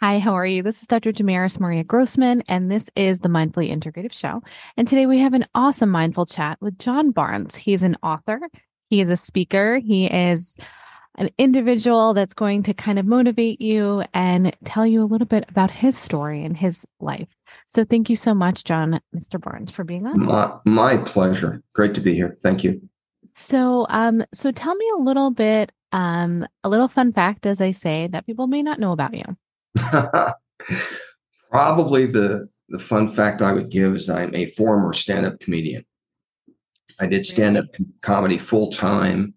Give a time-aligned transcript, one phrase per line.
[0.00, 0.62] Hi, how are you?
[0.62, 1.10] This is Dr.
[1.10, 4.42] Damaris Maria Grossman, and this is the Mindfully Integrative Show.
[4.76, 7.56] And today we have an awesome mindful chat with John Barnes.
[7.56, 8.38] He's an author,
[8.90, 10.54] he is a speaker, he is
[11.14, 15.46] an individual that's going to kind of motivate you and tell you a little bit
[15.48, 17.28] about his story and his life.
[17.66, 19.40] So thank you so much, John, Mr.
[19.40, 20.20] Barnes, for being on.
[20.20, 21.62] My, my pleasure.
[21.72, 22.36] Great to be here.
[22.42, 22.82] Thank you.
[23.32, 27.70] So, um, so tell me a little bit, um, a little fun fact, as I
[27.70, 29.24] say, that people may not know about you.
[31.50, 35.84] Probably the the fun fact I would give is I'm a former stand-up comedian.
[36.98, 37.66] I did stand-up
[38.02, 39.34] comedy full time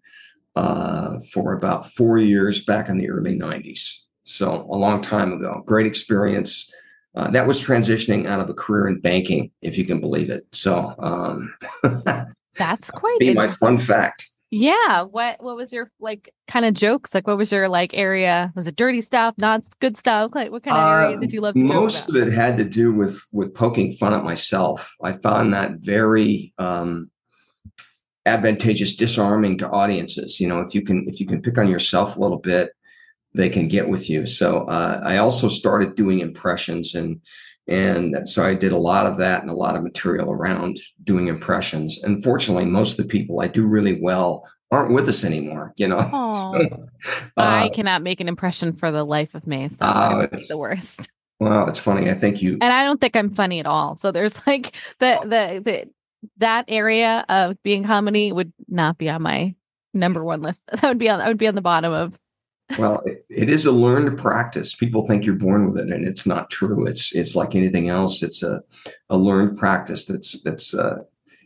[0.55, 4.03] uh, for about four years back in the early '90s.
[4.23, 5.63] So a long time ago.
[5.65, 6.71] Great experience.
[7.15, 10.45] Uh, that was transitioning out of a career in banking, if you can believe it.
[10.53, 11.53] So um,
[12.55, 14.28] that's quite be my fun fact.
[14.51, 15.03] Yeah.
[15.03, 17.13] What what was your like kind of jokes?
[17.13, 18.51] Like what was your like area?
[18.55, 20.31] Was it dirty stuff, not good stuff?
[20.33, 22.91] Like what kind of area uh, did you love Most of it had to do
[22.91, 24.95] with with poking fun at myself.
[25.03, 27.11] I found that very um
[28.25, 30.39] advantageous, disarming to audiences.
[30.39, 32.71] You know, if you can if you can pick on yourself a little bit,
[33.35, 34.25] they can get with you.
[34.25, 37.21] So uh, I also started doing impressions and
[37.69, 41.27] and so I did a lot of that and a lot of material around doing
[41.27, 41.99] impressions.
[42.03, 46.01] Unfortunately, most of the people I do really well aren't with us anymore, you know.
[46.11, 46.89] so,
[47.37, 49.69] uh, I cannot make an impression for the life of me.
[49.69, 51.09] So uh, it's the worst.
[51.39, 52.09] Well, it's funny.
[52.09, 53.95] I think you and I don't think I'm funny at all.
[53.95, 55.89] So there's like the the the
[56.37, 59.55] that area of being comedy would not be on my
[59.93, 60.65] number one list.
[60.81, 62.17] That would be on that would be on the bottom of
[62.77, 64.75] well, it, it is a learned practice.
[64.75, 66.85] People think you're born with it, and it's not true.
[66.85, 68.21] It's it's like anything else.
[68.21, 68.61] It's a
[69.09, 70.99] a learned practice that's that's uh,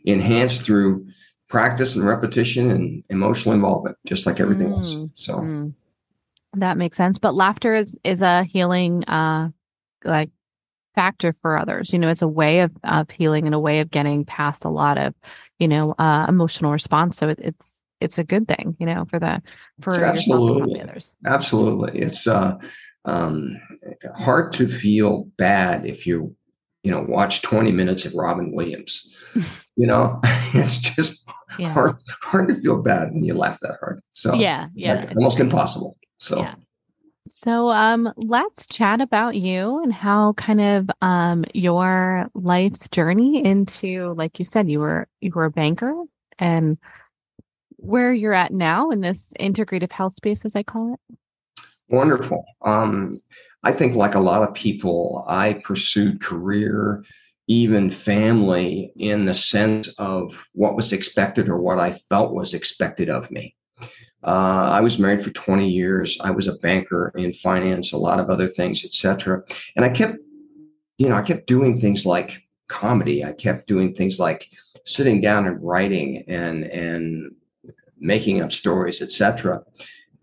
[0.04, 1.06] enhanced through
[1.48, 4.96] practice and repetition and emotional involvement, just like everything mm, else.
[5.14, 5.72] So mm.
[6.54, 7.18] that makes sense.
[7.18, 9.50] But laughter is is a healing, uh,
[10.04, 10.30] like
[10.94, 11.92] factor for others.
[11.92, 14.70] You know, it's a way of of healing and a way of getting past a
[14.70, 15.14] lot of,
[15.58, 17.16] you know, uh, emotional response.
[17.16, 19.42] So it, it's it's a good thing, you know, for the
[19.80, 21.14] for absolutely others.
[21.26, 22.56] Absolutely, it's uh,
[23.04, 23.60] um,
[24.16, 26.34] hard to feel bad if you
[26.82, 29.10] you know watch 20 minutes of Robin Williams.
[29.76, 30.20] you know,
[30.54, 31.28] it's just
[31.58, 31.72] yeah.
[31.72, 34.00] hard hard to feel bad when you laugh that hard.
[34.12, 35.96] So yeah, yeah, like almost impossible.
[36.18, 36.40] So.
[36.40, 36.54] Yeah.
[37.26, 44.12] So um let's chat about you and how kind of um your life's journey into
[44.14, 45.94] like you said you were you were a banker
[46.38, 46.76] and
[47.84, 51.16] where you're at now in this integrative health space, as I call it?
[51.88, 52.44] Wonderful.
[52.62, 53.14] Um,
[53.62, 57.04] I think, like a lot of people, I pursued career,
[57.46, 63.10] even family, in the sense of what was expected or what I felt was expected
[63.10, 63.54] of me.
[64.22, 66.18] Uh, I was married for 20 years.
[66.22, 69.42] I was a banker in finance, a lot of other things, etc.
[69.76, 70.16] And I kept,
[70.96, 73.22] you know, I kept doing things like comedy.
[73.22, 74.48] I kept doing things like
[74.86, 77.34] sitting down and writing and and
[77.98, 79.62] making up stories, etc.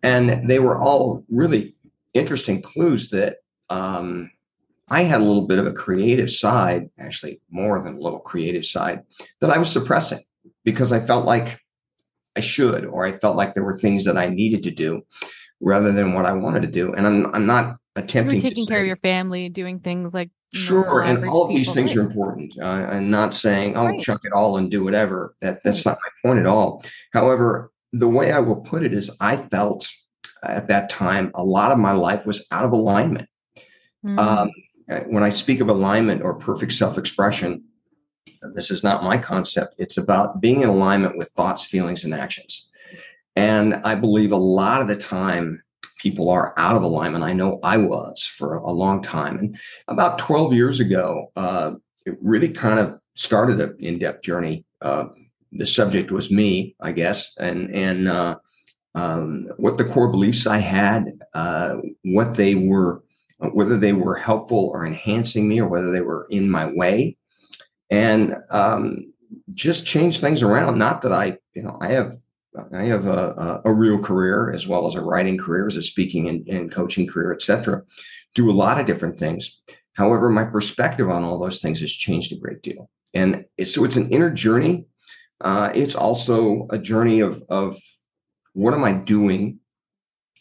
[0.04, 1.76] And they were all really
[2.14, 3.38] interesting clues that
[3.70, 4.32] um,
[4.90, 8.66] I had a little bit of a creative side, actually more than a little creative
[8.66, 9.04] side,
[9.40, 10.20] that I was suppressing
[10.64, 11.60] because I felt like
[12.36, 15.04] I should, or I felt like there were things that I needed to do
[15.60, 16.94] rather than what I wanted to do.
[16.94, 21.02] And I'm I'm not attempting you taking care of your family, doing things like sure,
[21.02, 22.54] and all of these things are important.
[22.60, 24.02] Uh, I'm not saying oh right.
[24.02, 25.36] chuck it all and do whatever.
[25.42, 26.84] That that's not my point at all.
[27.14, 29.92] However, the way I will put it is I felt
[30.44, 33.30] at that time a lot of my life was out of alignment.
[34.06, 34.20] Mm.
[34.20, 34.52] Um,
[35.08, 37.64] when I speak of alignment or perfect self expression,
[38.54, 39.76] this is not my concept.
[39.78, 42.70] It's about being in alignment with thoughts, feelings, and actions.
[43.36, 45.64] And I believe a lot of the time
[46.02, 47.24] people are out of alignment.
[47.24, 49.38] I know I was for a long time.
[49.38, 49.58] And
[49.88, 51.74] about 12 years ago, uh,
[52.06, 55.08] it really kind of started an in depth journey uh,
[55.52, 58.38] the subject was me, I guess, and and uh,
[58.96, 63.04] um, what the core beliefs I had, uh, what they were,
[63.40, 67.18] whether they were helpful or enhancing me, or whether they were in my way,
[67.90, 69.14] and um,
[69.54, 70.78] just change things around.
[70.78, 72.18] Not that I, you know, I have
[72.74, 76.28] I have a, a, real career as well as a writing career, as a speaking
[76.28, 77.82] and, and coaching career, etc.
[78.36, 79.62] Do a lot of different things.
[79.94, 83.96] However, my perspective on all those things has changed a great deal, and so it's
[83.96, 84.86] an inner journey.
[85.40, 87.78] Uh, it's also a journey of of
[88.54, 89.60] what am I doing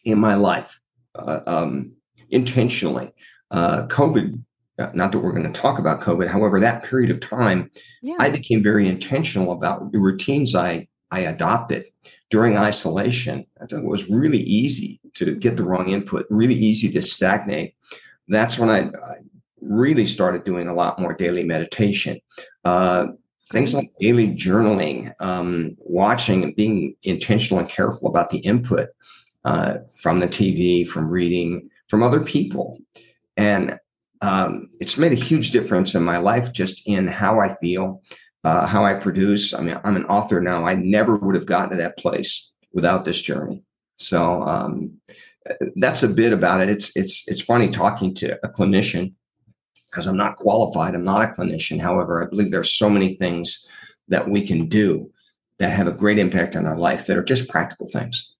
[0.04, 0.80] in my life
[1.14, 1.96] uh, um,
[2.30, 3.12] intentionally.
[3.50, 4.42] Uh, COVID,
[4.78, 6.28] uh, not that we're going to talk about COVID.
[6.28, 7.70] However, that period of time,
[8.02, 8.14] yeah.
[8.18, 11.86] I became very intentional about the routines I I adopted
[12.30, 13.46] during isolation.
[13.60, 17.74] I thought it was really easy to get the wrong input, really easy to stagnate.
[18.28, 19.16] That's when I, I
[19.60, 22.20] really started doing a lot more daily meditation.
[22.64, 23.08] Uh,
[23.50, 28.90] things like daily journaling, um, watching and being intentional and careful about the input
[29.44, 32.78] uh, from the TV, from reading, from other people.
[33.36, 33.78] And
[34.22, 38.02] um, it's made a huge difference in my life just in how I feel,
[38.44, 39.54] uh, how I produce.
[39.54, 40.64] I mean, I'm an author now.
[40.64, 43.62] I never would have gotten to that place without this journey.
[43.96, 44.98] So um,
[45.76, 46.70] that's a bit about it.
[46.70, 49.14] It's it's it's funny talking to a clinician
[49.90, 50.94] because I'm not qualified.
[50.94, 51.80] I'm not a clinician.
[51.80, 53.66] However, I believe there are so many things
[54.08, 55.10] that we can do
[55.58, 58.34] that have a great impact on our life that are just practical things.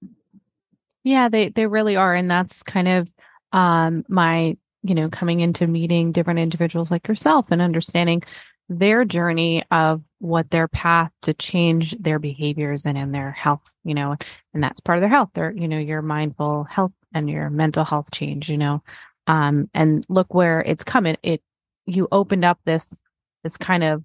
[1.04, 3.12] Yeah, they they really are, and that's kind of
[3.52, 8.22] um, my you know coming into meeting different individuals like yourself and understanding
[8.70, 13.94] their journey of what their path to change their behaviors and in their health, you
[13.94, 14.16] know,
[14.54, 15.30] and that's part of their health.
[15.34, 18.82] Their, you know, your mindful health and your mental health change, you know.
[19.26, 21.16] Um, and look where it's coming.
[21.22, 21.42] It
[21.86, 22.96] you opened up this
[23.42, 24.04] this kind of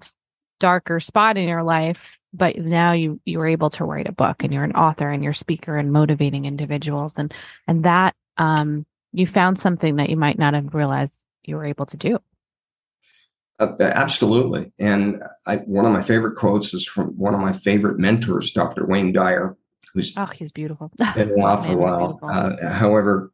[0.59, 4.43] darker spot in your life, but now you you were able to write a book
[4.43, 7.33] and you're an author and you're a speaker and motivating individuals and
[7.67, 11.85] and that um you found something that you might not have realized you were able
[11.85, 12.19] to do.
[13.59, 14.73] Uh, absolutely.
[14.79, 18.85] And I, one of my favorite quotes is from one of my favorite mentors, Dr.
[18.85, 19.55] Wayne Dyer,
[19.93, 20.91] who's oh, he's beautiful.
[21.15, 22.19] been around for a while.
[22.21, 23.31] Uh, however,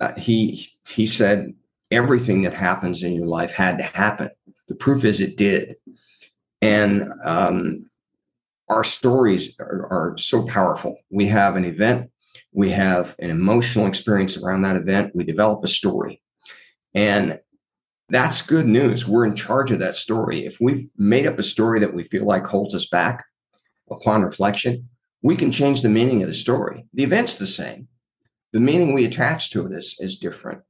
[0.00, 1.52] uh, he he said
[1.90, 4.30] everything that happens in your life had to happen.
[4.66, 5.76] The proof is it did,
[6.60, 7.88] and um,
[8.68, 10.96] our stories are, are so powerful.
[11.10, 12.10] We have an event,
[12.52, 15.12] we have an emotional experience around that event.
[15.14, 16.20] We develop a story,
[16.94, 17.38] and
[18.12, 19.08] that's good news.
[19.08, 20.44] We're in charge of that story.
[20.44, 23.24] If we've made up a story that we feel like holds us back
[23.90, 24.86] upon reflection,
[25.22, 26.84] we can change the meaning of the story.
[26.92, 27.88] The event's the same.
[28.52, 30.60] The meaning we attach to it is, is different.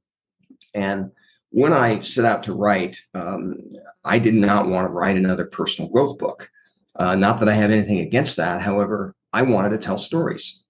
[0.73, 1.11] And
[1.49, 3.57] when I set out to write, um,
[4.05, 6.49] I did not want to write another personal growth book.
[6.95, 8.61] Uh, not that I have anything against that.
[8.61, 10.63] However, I wanted to tell stories.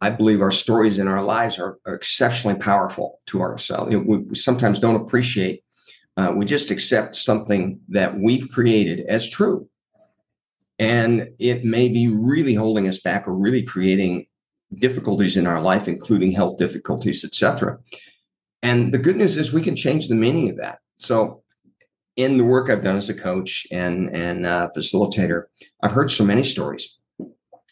[0.00, 3.94] I believe our stories in our lives are, are exceptionally powerful to ourselves.
[3.94, 5.62] We, we sometimes don't appreciate
[6.16, 9.68] uh, we just accept something that we've created as true.
[10.78, 14.26] And it may be really holding us back or really creating
[14.74, 17.78] difficulties in our life, including health difficulties, etc.
[18.62, 20.80] And the good news is we can change the meaning of that.
[20.98, 21.42] So,
[22.16, 25.44] in the work I've done as a coach and and uh, facilitator,
[25.82, 26.98] I've heard so many stories,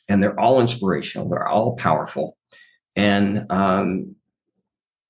[0.09, 1.29] and they're all inspirational.
[1.29, 2.37] They're all powerful,
[2.95, 4.17] and um,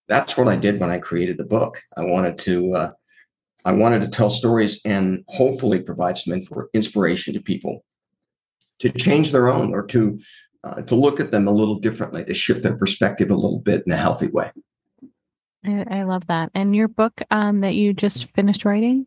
[0.09, 1.83] that's what I did when I created the book.
[1.97, 2.91] I wanted to uh,
[3.65, 6.41] I wanted to tell stories and hopefully provide some
[6.75, 7.85] inspiration to people
[8.81, 10.19] to change their own or to
[10.65, 13.83] uh, to look at them a little differently, to shift their perspective a little bit
[13.87, 14.51] in a healthy way.
[15.65, 16.51] I, I love that.
[16.55, 19.07] And your book um, that you just finished writing?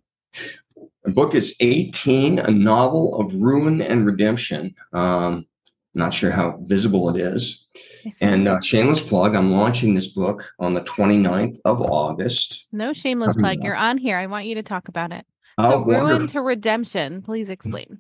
[1.04, 4.76] The book is 18, a novel of ruin and redemption.
[4.94, 5.48] Um,
[5.98, 7.68] not sure how visible it is.
[8.22, 12.68] And uh, shameless plug, I'm launching this book on the 29th of August.
[12.72, 13.63] No shameless plug.
[13.63, 14.18] You're on here.
[14.18, 15.25] I want you to talk about it.
[15.58, 17.22] Oh, so, ruin to redemption.
[17.22, 18.00] Please explain.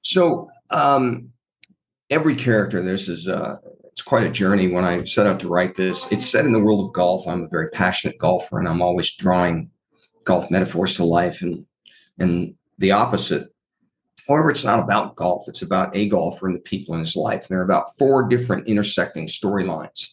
[0.00, 1.30] So, um,
[2.10, 4.68] every character, this is uh, it's quite a journey.
[4.68, 7.28] When I set out to write this, it's set in the world of golf.
[7.28, 9.70] I'm a very passionate golfer, and I'm always drawing
[10.24, 11.42] golf metaphors to life.
[11.42, 11.66] And
[12.18, 13.48] and the opposite
[14.28, 15.48] However, it's not about golf.
[15.48, 17.42] It's about a golfer and the people in his life.
[17.42, 20.06] And there are about four different intersecting storylines.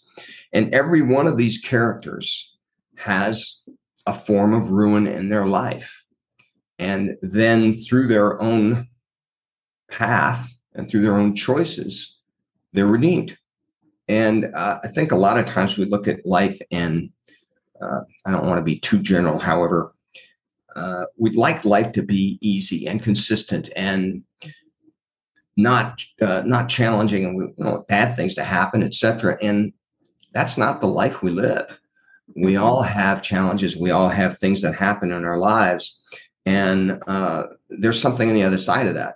[0.53, 2.55] And every one of these characters
[2.98, 3.67] has
[4.05, 6.03] a form of ruin in their life.
[6.79, 8.88] And then through their own
[9.89, 12.17] path and through their own choices,
[12.72, 13.38] they're redeemed.
[14.07, 17.10] And uh, I think a lot of times we look at life and
[17.81, 19.39] uh, I don't want to be too general.
[19.39, 19.94] However,
[20.75, 24.24] uh, we'd like life to be easy and consistent and
[25.58, 29.38] not uh, not challenging and we you know, bad things to happen, etc.
[29.41, 29.72] And
[30.34, 31.79] that's not the life we live.
[32.36, 32.63] We mm-hmm.
[32.63, 33.77] all have challenges.
[33.77, 36.01] We all have things that happen in our lives,
[36.46, 39.15] and uh, there's something on the other side of that.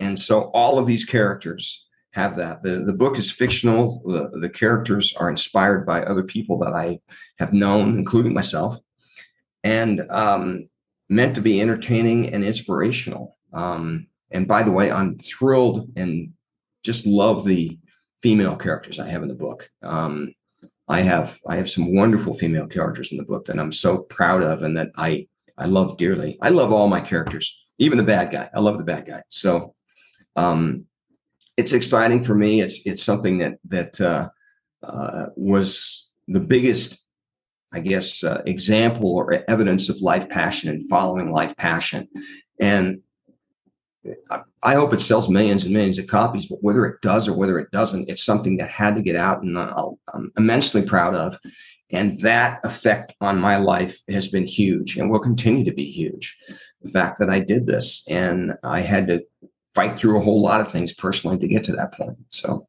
[0.00, 2.62] And so all of these characters have that.
[2.62, 4.02] The, the book is fictional.
[4.04, 7.00] The, the characters are inspired by other people that I
[7.38, 8.78] have known, including myself,
[9.68, 10.68] and um,
[11.10, 13.36] meant to be entertaining and inspirational.
[13.52, 16.32] Um, and by the way, I'm thrilled and
[16.82, 17.78] just love the
[18.22, 19.70] female characters I have in the book.
[19.82, 20.34] Um,
[20.88, 24.42] I have I have some wonderful female characters in the book that I'm so proud
[24.42, 26.38] of and that I I love dearly.
[26.40, 27.46] I love all my characters,
[27.78, 28.48] even the bad guy.
[28.54, 29.22] I love the bad guy.
[29.28, 29.74] So
[30.34, 30.86] um,
[31.58, 32.62] it's exciting for me.
[32.62, 34.28] It's it's something that that uh,
[34.82, 37.04] uh, was the biggest,
[37.72, 42.08] I guess, uh, example or evidence of life passion and following life passion.
[42.60, 43.02] And
[44.62, 47.58] I hope it sells millions and millions of copies, but whether it does or whether
[47.58, 51.38] it doesn't, it's something that had to get out and I'm immensely proud of.
[51.90, 56.36] And that effect on my life has been huge and will continue to be huge.
[56.82, 59.24] The fact that I did this and I had to
[59.74, 62.16] fight through a whole lot of things personally to get to that point.
[62.30, 62.66] So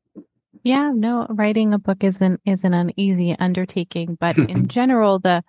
[0.63, 5.43] yeah, no, writing a book isn't isn't an easy undertaking, but in general, the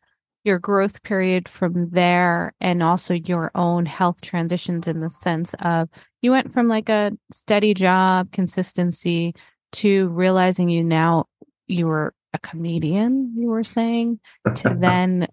[0.45, 5.89] your growth period from there and also your own health transitions in the sense of
[6.23, 9.35] you went from like a steady job consistency
[9.73, 11.27] to realizing you now
[11.67, 14.19] you were a comedian you were saying
[14.55, 15.29] to then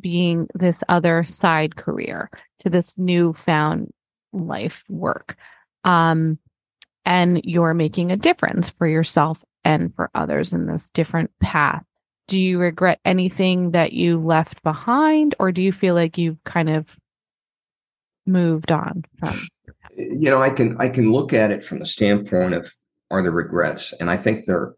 [0.00, 3.92] being this other side career to this newfound
[4.32, 5.36] life work.
[5.84, 6.38] Um
[7.04, 11.84] and you're making a difference for yourself and for others in this different path.
[12.28, 16.70] Do you regret anything that you left behind or do you feel like you've kind
[16.70, 16.96] of
[18.24, 19.36] moved on from
[19.96, 22.72] you know i can i can look at it from the standpoint of
[23.12, 23.92] are there regrets?
[24.00, 24.74] And i think there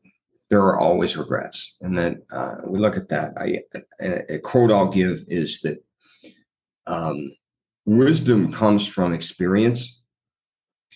[0.50, 1.76] there are always regrets.
[1.80, 3.32] And that uh, we look at that.
[3.38, 3.60] I
[4.00, 5.82] a, a quote i'll give is that
[6.86, 7.32] um,
[7.86, 10.02] wisdom comes from experience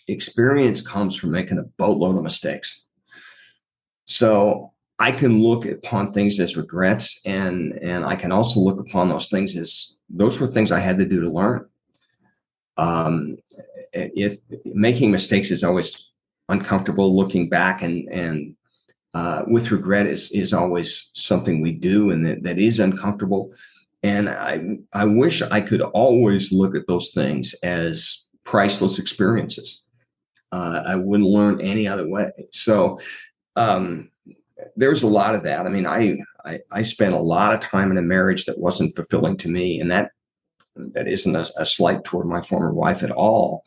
[0.08, 2.88] experience comes from making a boatload of mistakes
[4.08, 9.10] so I can look upon things as regrets, and and I can also look upon
[9.10, 11.68] those things as those were things I had to do to learn.
[12.78, 13.36] Um,
[13.92, 16.12] it, it making mistakes is always
[16.48, 17.14] uncomfortable.
[17.14, 18.56] Looking back and and
[19.12, 23.52] uh, with regret is is always something we do, and that, that is uncomfortable.
[24.02, 29.84] And I I wish I could always look at those things as priceless experiences.
[30.52, 32.30] Uh, I wouldn't learn any other way.
[32.52, 32.98] So.
[33.56, 34.10] Um,
[34.76, 35.66] there's a lot of that.
[35.66, 38.94] I mean, I, I, I spent a lot of time in a marriage that wasn't
[38.94, 40.12] fulfilling to me, and that
[40.76, 43.64] that isn't a, a slight toward my former wife at all.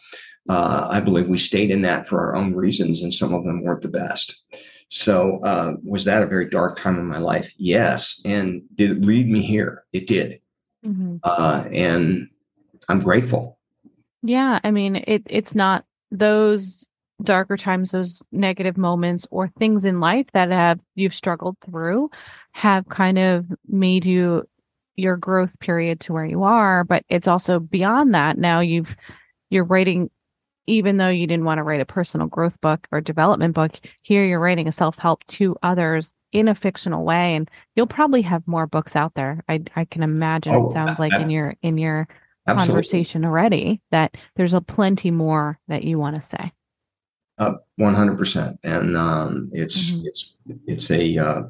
[0.50, 3.64] Uh, I believe we stayed in that for our own reasons, and some of them
[3.64, 4.44] weren't the best.
[4.88, 7.54] So, uh, was that a very dark time in my life?
[7.58, 8.22] Yes.
[8.26, 9.86] And did it lead me here?
[9.94, 10.42] It did.
[10.86, 11.18] Mm-hmm.
[11.24, 12.30] Uh, and
[12.90, 13.58] I'm grateful.
[14.24, 16.88] Yeah, I mean, it it's not those
[17.24, 22.10] darker times those negative moments or things in life that have you've struggled through
[22.51, 24.44] have kind of made you
[24.96, 28.38] your growth period to where you are but it's also beyond that.
[28.38, 28.96] Now you've
[29.50, 30.10] you're writing
[30.68, 34.25] even though you didn't want to write a personal growth book or development book here
[34.25, 38.68] you're writing a self-help to others in a fictional way and you'll probably have more
[38.68, 39.44] books out there.
[39.50, 42.08] I i can imagine oh, it sounds like in your in your
[42.48, 42.74] absolutely.
[42.74, 46.52] conversation already that there's a plenty more that you want to say
[47.76, 50.08] one hundred percent, and um, it's mm-hmm.
[50.08, 50.36] it's
[50.68, 51.44] it's a uh,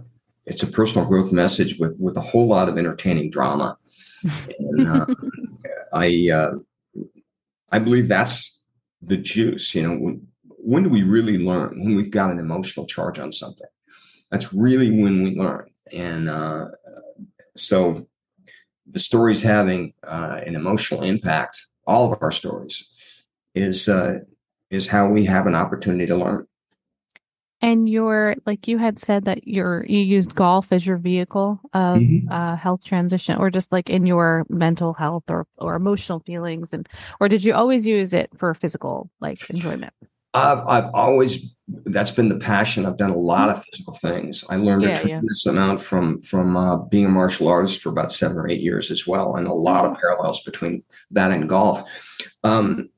[0.45, 3.77] it's a personal growth message with with a whole lot of entertaining drama.
[4.59, 5.05] and, uh,
[5.93, 6.51] I uh,
[7.71, 8.61] I believe that's
[9.01, 9.75] the juice.
[9.75, 11.83] You know, when, when do we really learn?
[11.83, 13.67] When we've got an emotional charge on something.
[14.29, 15.69] That's really when we learn.
[15.91, 16.67] And uh,
[17.57, 18.07] so
[18.87, 22.87] the stories having uh, an emotional impact, all of our stories,
[23.55, 24.19] is uh,
[24.69, 26.47] is how we have an opportunity to learn.
[27.63, 31.99] And you're like you had said that you're you used golf as your vehicle of
[31.99, 32.31] mm-hmm.
[32.31, 36.89] uh, health transition, or just like in your mental health or or emotional feelings, and
[37.19, 39.93] or did you always use it for physical like enjoyment?
[40.33, 42.85] I've, I've always that's been the passion.
[42.85, 44.43] I've done a lot of physical things.
[44.49, 45.51] I learned yeah, a tremendous yeah.
[45.51, 49.07] amount from from uh, being a martial artist for about seven or eight years as
[49.07, 51.83] well, and a lot of parallels between that and golf.
[52.43, 52.89] Um,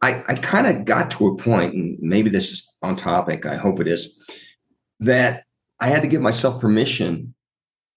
[0.00, 3.54] I, I kind of got to a point, and maybe this is on topic, I
[3.54, 4.20] hope it is,
[4.98, 5.44] that
[5.78, 7.34] I had to give myself permission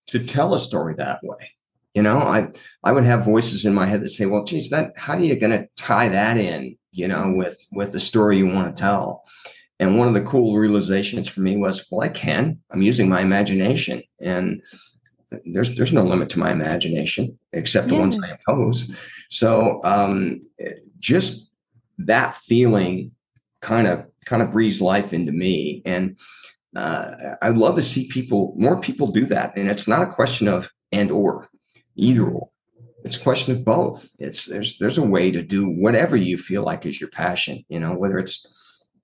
[0.07, 1.54] to tell a story that way.
[1.95, 2.49] You know, I
[2.83, 5.39] I would have voices in my head that say, "Well, geez, that how are you
[5.39, 9.23] going to tie that in?" You know, with with the story you want to tell.
[9.79, 12.59] And one of the cool realizations for me was, well, I can.
[12.71, 14.61] I'm using my imagination, and
[15.45, 19.01] there's there's no limit to my imagination except the ones I impose.
[19.29, 20.41] So um,
[20.99, 21.49] just
[21.97, 23.11] that feeling
[23.61, 26.17] kind of kind of breathes life into me, and
[26.75, 29.55] uh, I'd love to see people more people do that.
[29.55, 31.49] And it's not a question of and or
[31.95, 32.49] either or.
[33.03, 34.09] It's a question of both.
[34.17, 37.63] It's there's there's a way to do whatever you feel like is your passion.
[37.69, 38.45] You know, whether it's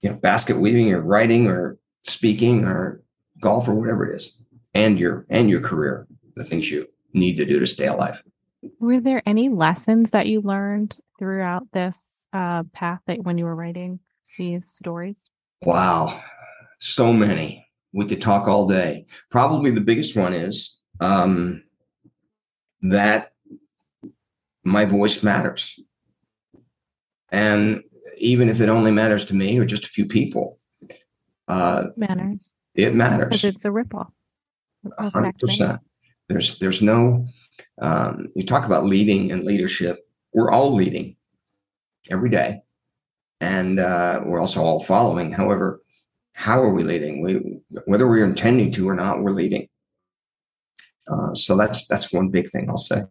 [0.01, 3.03] you know basket weaving or writing or speaking or
[3.39, 4.43] golf or whatever it is,
[4.73, 8.23] and your and your career, the things you need to do to stay alive.
[8.79, 13.55] Were there any lessons that you learned throughout this uh, path that when you were
[13.55, 13.99] writing
[14.37, 15.29] these stories?
[15.61, 16.21] Wow,
[16.79, 17.67] so many.
[17.93, 19.05] We could talk all day.
[19.29, 21.63] Probably the biggest one is um,
[22.81, 23.33] that
[24.63, 25.79] my voice matters.
[27.29, 27.83] And
[28.17, 30.59] even if it only matters to me or just a few people,
[31.47, 32.53] uh, it matters.
[32.75, 33.27] It matters.
[33.29, 34.13] Because it's a ripple.
[34.97, 35.79] Hundred percent.
[36.27, 37.25] There's there's no.
[37.81, 40.07] Um, you talk about leading and leadership.
[40.33, 41.17] We're all leading
[42.09, 42.61] every day,
[43.39, 45.31] and uh, we're also all following.
[45.31, 45.81] However,
[46.33, 47.21] how are we leading?
[47.21, 49.67] We, whether we're intending to or not, we're leading.
[51.09, 53.03] Uh, so that's that's one big thing I'll say.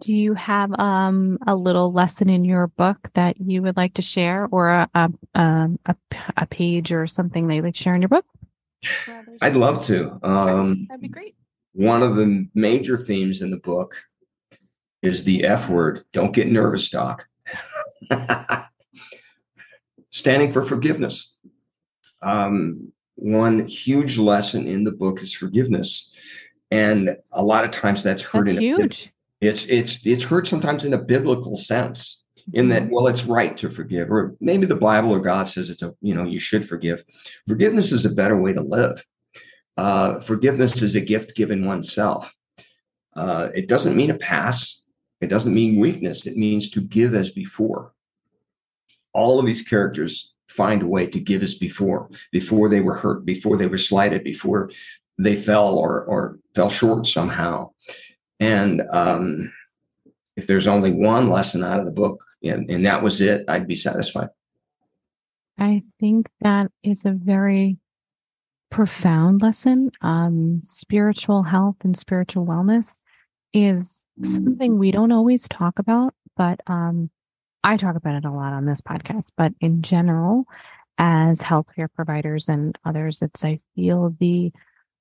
[0.00, 4.02] Do you have um, a little lesson in your book that you would like to
[4.02, 5.96] share, or a a, um, a,
[6.36, 8.24] a page or something that you'd like to share in your book?
[9.40, 10.18] I'd love to.
[10.22, 11.34] Um, That'd be great.
[11.72, 13.96] One of the major themes in the book
[15.02, 16.04] is the F word.
[16.12, 17.26] Don't get nervous, Doc.
[20.10, 21.36] Standing for forgiveness.
[22.22, 26.07] Um, one huge lesson in the book is forgiveness,
[26.70, 29.12] and a lot of times that's heard that's in huge.
[29.40, 33.70] It's it's it's heard sometimes in a biblical sense, in that well, it's right to
[33.70, 37.04] forgive, or maybe the Bible or God says it's a you know you should forgive.
[37.46, 39.04] Forgiveness is a better way to live.
[39.76, 42.34] Uh, forgiveness is a gift given oneself.
[43.14, 44.84] Uh, it doesn't mean a pass.
[45.20, 46.26] It doesn't mean weakness.
[46.26, 47.92] It means to give as before.
[49.12, 53.24] All of these characters find a way to give as before, before they were hurt,
[53.24, 54.70] before they were slighted, before
[55.18, 57.70] they fell or or fell short somehow.
[58.40, 59.52] And um,
[60.36, 63.66] if there's only one lesson out of the book and, and that was it, I'd
[63.66, 64.28] be satisfied.
[65.58, 67.78] I think that is a very
[68.70, 69.90] profound lesson.
[70.02, 73.00] Um, spiritual health and spiritual wellness
[73.52, 77.10] is something we don't always talk about, but um,
[77.64, 79.32] I talk about it a lot on this podcast.
[79.36, 80.44] But in general,
[80.98, 84.52] as healthcare providers and others, it's I feel the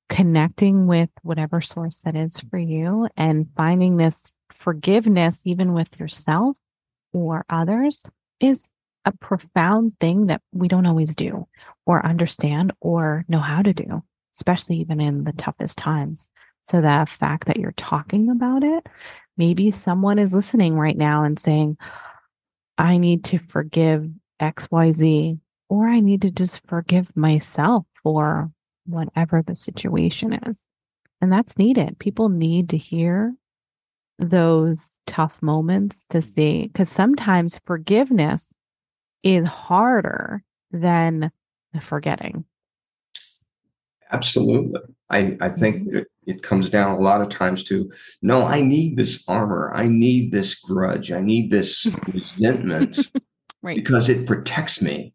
[0.09, 6.57] connecting with whatever source that is for you and finding this forgiveness, even with yourself
[7.13, 8.03] or others,
[8.39, 8.69] is
[9.05, 11.47] a profound thing that we don't always do
[11.85, 14.03] or understand or know how to do,
[14.35, 16.29] especially even in the toughest times.
[16.65, 18.87] So, the fact that you're talking about it,
[19.37, 21.77] maybe someone is listening right now and saying,
[22.77, 24.09] I need to forgive
[24.41, 25.39] XYZ,
[25.69, 28.51] or I need to just forgive myself for
[28.87, 30.63] whatever the situation is.
[31.21, 31.99] And that's needed.
[31.99, 33.33] People need to hear
[34.19, 38.53] those tough moments to see, because sometimes forgiveness
[39.23, 41.31] is harder than
[41.81, 42.45] forgetting.
[44.11, 44.79] Absolutely.
[45.09, 45.97] I, I think mm-hmm.
[45.97, 49.71] it, it comes down a lot of times to no, I need this armor.
[49.75, 51.11] I need this grudge.
[51.11, 53.09] I need this resentment
[53.61, 53.75] right.
[53.75, 55.13] because it protects me.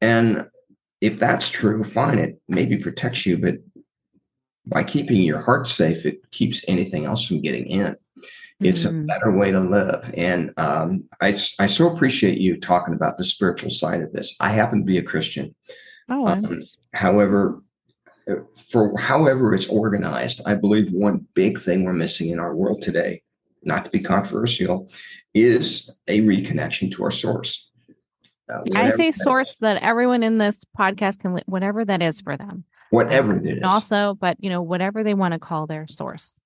[0.00, 0.46] And
[1.00, 3.54] if that's true, fine, it maybe protects you, but
[4.66, 7.96] by keeping your heart safe, it keeps anything else from getting in.
[8.60, 9.00] It's mm-hmm.
[9.00, 10.12] a better way to live.
[10.16, 14.36] And um, I, I so appreciate you talking about the spiritual side of this.
[14.38, 15.54] I happen to be a Christian.
[16.10, 17.62] Oh, um, however,
[18.28, 18.34] uh,
[18.68, 23.22] for however it's organized, I believe one big thing we're missing in our world today,
[23.62, 24.90] not to be controversial,
[25.32, 27.69] is a reconnection to our source.
[28.50, 32.64] Uh, I say source that everyone in this podcast can, whatever that is for them.
[32.90, 33.62] Whatever it is.
[33.62, 36.40] Also, but you know, whatever they want to call their source.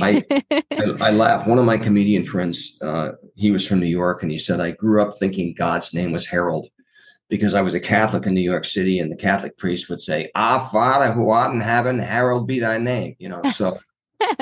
[0.00, 0.62] I, I,
[1.00, 1.46] I laugh.
[1.46, 4.72] One of my comedian friends, uh, he was from New York, and he said, "I
[4.72, 6.68] grew up thinking God's name was Harold."
[7.30, 10.30] Because I was a Catholic in New York City, and the Catholic priest would say,
[10.34, 13.78] "Our Father who art in heaven, Harold be thy name." You know, so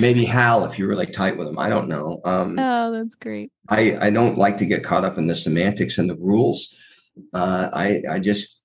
[0.00, 1.58] maybe Hal if you're really tight with him.
[1.58, 2.20] I don't know.
[2.24, 3.50] Um, oh, that's great.
[3.68, 6.76] I, I don't like to get caught up in the semantics and the rules.
[7.32, 8.64] Uh, I I just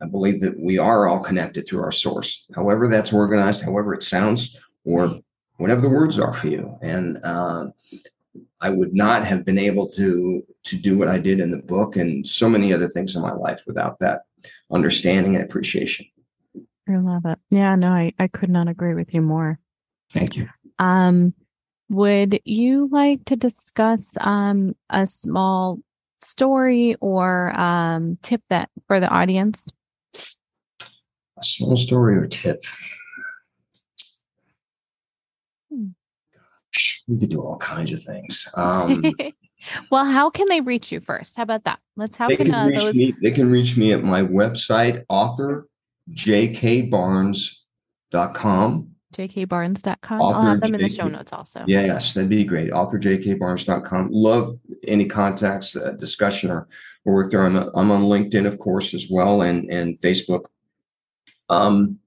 [0.00, 4.02] I believe that we are all connected through our source, however that's organized, however it
[4.02, 5.20] sounds, or
[5.56, 6.76] whatever the words are for you.
[6.82, 7.72] And um,
[8.60, 11.96] I would not have been able to to do what I did in the book
[11.96, 14.22] and so many other things in my life without that
[14.70, 16.06] understanding and appreciation.
[16.88, 17.38] I love it.
[17.50, 19.58] Yeah, no, I, I could not agree with you more.
[20.12, 20.48] Thank you.
[20.78, 21.34] Um,
[21.88, 25.78] would you like to discuss um a small
[26.20, 29.70] story or um tip that for the audience?
[30.14, 32.64] A small story or tip.
[35.70, 35.88] Hmm.
[36.34, 38.48] Gosh, we could do all kinds of things.
[38.54, 39.12] Um,
[39.90, 41.36] well, how can they reach you first?
[41.36, 41.80] How about that?
[41.96, 43.14] Let's how they can, can uh, reach those me.
[43.22, 45.66] They can reach me at my website, author
[46.10, 48.91] jkbarnes.com.
[49.12, 50.22] jkbarnes.com.
[50.22, 51.64] I'll have them in the show notes also.
[51.66, 52.70] Yes, that'd be great.
[52.70, 54.08] AuthorJKBarnes.com.
[54.10, 56.68] Love any contacts, uh, discussion, or,
[57.04, 57.44] or work there.
[57.44, 60.46] I'm, I'm on LinkedIn, of course, as well, and and Facebook.
[61.48, 61.98] Um,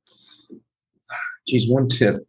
[1.47, 2.27] geez, one tip: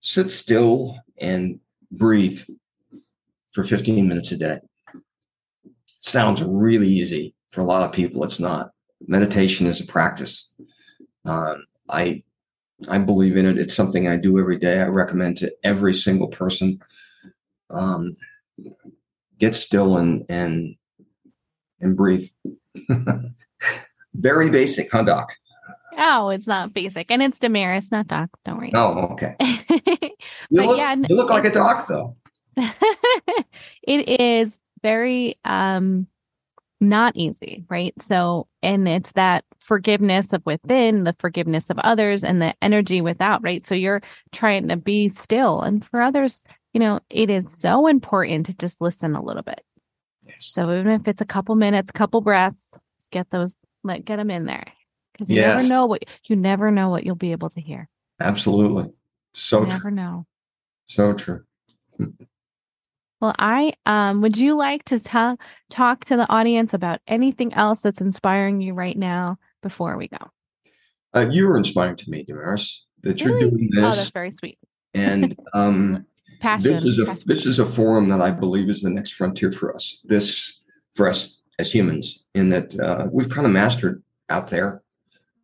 [0.00, 1.60] sit still and
[1.90, 2.40] breathe
[3.52, 4.58] for 15 minutes a day.
[5.86, 8.24] Sounds really easy for a lot of people.
[8.24, 8.70] It's not.
[9.06, 10.54] Meditation is a practice.
[11.24, 12.22] Um, I
[12.88, 13.58] I believe in it.
[13.58, 14.80] It's something I do every day.
[14.80, 16.80] I recommend to every single person.
[17.68, 18.16] Um,
[19.38, 20.76] get still and and
[21.80, 22.28] and breathe.
[24.14, 25.32] Very basic, huh, Doc?
[25.96, 27.10] Oh, it's not basic.
[27.10, 28.30] And it's Damaris, not Doc.
[28.44, 28.72] Don't worry.
[28.74, 29.36] Oh, okay.
[30.52, 32.16] You look, yeah, you look like a doc, though.
[32.56, 36.08] it is very um
[36.80, 37.92] not easy, right?
[38.00, 43.42] So, and it's that forgiveness of within, the forgiveness of others, and the energy without,
[43.42, 43.66] right?
[43.66, 44.00] So, you're
[44.32, 45.60] trying to be still.
[45.60, 49.62] And for others, you know, it is so important to just listen a little bit.
[50.22, 50.46] Yes.
[50.46, 54.30] So, even if it's a couple minutes, couple breaths, let's get those, let get them
[54.30, 54.64] in there.
[55.12, 55.62] Because you Yes.
[55.62, 57.88] never know what you never know what you'll be able to hear.
[58.20, 58.90] Absolutely.
[59.34, 59.74] So you true.
[59.74, 60.26] never know.
[60.86, 61.44] So true.
[63.20, 67.80] Well, I um would you like to tell talk to the audience about anything else
[67.80, 70.30] that's inspiring you right now before we go?
[71.14, 74.58] Uh, you were inspiring to me, Damaris, that you're doing Oh, that's very sweet.
[74.94, 76.06] and um,
[76.40, 76.72] Passion.
[76.72, 77.22] this is a passion.
[77.26, 80.00] this is a forum that I believe is the next frontier for us.
[80.04, 80.62] This
[80.94, 84.82] for us as humans, in that uh, we've kind of mastered out there,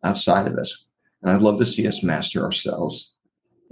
[0.03, 0.85] outside of us,
[1.21, 3.15] and I'd love to see us master ourselves.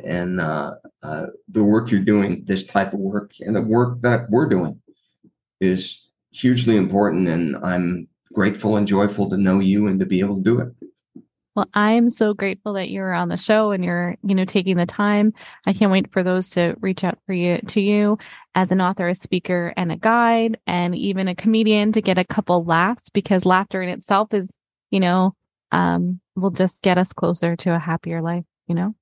[0.03, 4.29] And uh, uh, the work you're doing, this type of work, and the work that
[4.29, 4.81] we're doing,
[5.61, 7.27] is hugely important.
[7.27, 10.69] And I'm grateful and joyful to know you and to be able to do it.
[11.55, 14.85] Well, I'm so grateful that you're on the show and you're, you know, taking the
[14.85, 15.31] time.
[15.65, 18.17] I can't wait for those to reach out for you to you
[18.55, 22.25] as an author, a speaker, and a guide, and even a comedian to get a
[22.25, 24.53] couple laughs because laughter in itself is,
[24.91, 25.33] you know,
[25.71, 28.93] um, will just get us closer to a happier life, you know?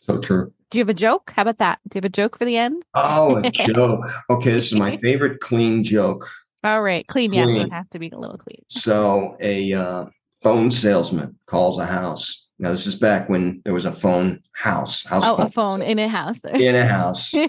[0.00, 0.52] So true.
[0.70, 1.32] Do you have a joke?
[1.36, 1.78] How about that?
[1.88, 2.84] Do you have a joke for the end?
[2.94, 4.00] Oh, a joke.
[4.30, 6.28] Okay, this is my favorite clean joke.
[6.64, 7.32] All right, clean.
[7.32, 7.62] Yes, it Clean.
[7.64, 8.62] would have to be a little clean.
[8.68, 10.06] So a uh,
[10.42, 12.48] phone salesman calls a house.
[12.58, 15.82] Now this is back when there was a phone house, house Oh, phone a phone
[15.82, 16.44] in a house.
[16.54, 17.34] in a house.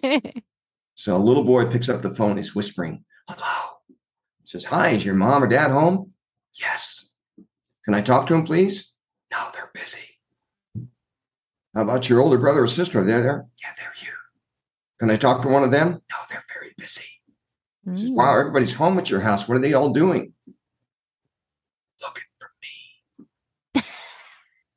[0.94, 2.38] So a little boy picks up the phone.
[2.38, 6.12] He's whispering, "Hello." He says, "Hi, is your mom or dad home?"
[6.54, 7.12] Yes.
[7.86, 8.94] Can I talk to him, please?
[9.32, 10.11] No, they're busy.
[11.74, 13.00] How about your older brother or sister?
[13.00, 13.46] Are they there?
[13.62, 14.14] Yeah, they're here.
[15.00, 15.92] Can I talk to one of them?
[15.92, 17.06] No, they're very busy.
[17.90, 18.16] He says, Mm.
[18.16, 19.48] wow, everybody's home at your house.
[19.48, 20.34] What are they all doing?
[22.02, 22.50] Looking for
[23.76, 23.84] me.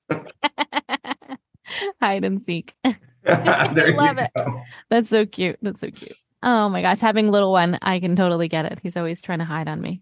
[2.00, 2.72] Hide and seek.
[2.84, 2.96] me.
[3.24, 4.30] there Love you it.
[4.36, 4.62] go.
[4.90, 5.58] That's so cute.
[5.62, 6.14] That's so cute.
[6.42, 8.78] Oh my gosh, having a little one, I can totally get it.
[8.82, 10.00] He's always trying to hide on me.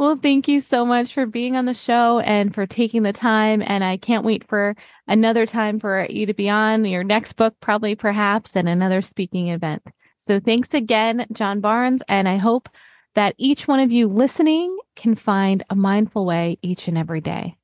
[0.00, 3.62] Well, thank you so much for being on the show and for taking the time.
[3.62, 4.74] And I can't wait for
[5.06, 9.48] another time for you to be on your next book, probably perhaps, and another speaking
[9.48, 9.82] event.
[10.16, 12.02] So thanks again, John Barnes.
[12.08, 12.70] And I hope
[13.14, 17.58] that each one of you listening can find a mindful way each and every day.